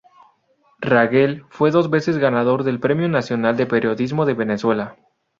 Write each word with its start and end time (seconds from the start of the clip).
Rangel 0.79 1.45
fue 1.51 1.69
dos 1.69 1.91
veces 1.91 2.17
ganador 2.17 2.63
del 2.63 2.79
Premio 2.79 3.07
Nacional 3.07 3.55
de 3.55 3.67
Periodismo 3.67 4.25
de 4.25 4.33
Venezuela. 4.33 4.95